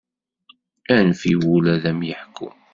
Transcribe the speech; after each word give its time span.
Anef 0.95 1.21
i 1.31 1.35
wul 1.41 1.65
ad 1.73 1.83
am-yeḥku. 1.91 2.49